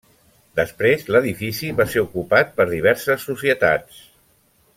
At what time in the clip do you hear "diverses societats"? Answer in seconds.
2.73-4.03